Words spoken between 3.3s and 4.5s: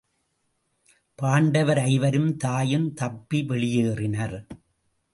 வெளியேறினர்.